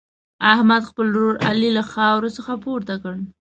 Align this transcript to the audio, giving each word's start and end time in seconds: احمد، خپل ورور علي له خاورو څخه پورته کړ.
احمد، 0.53 0.81
خپل 0.89 1.05
ورور 1.11 1.35
علي 1.47 1.69
له 1.77 1.83
خاورو 1.91 2.29
څخه 2.37 2.51
پورته 2.63 2.95
کړ. 3.03 3.15